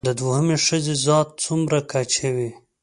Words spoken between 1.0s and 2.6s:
ذات څومره کچه وي